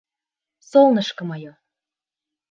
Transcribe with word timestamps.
«Солнышко 0.69 1.23
мое!..» 1.29 1.53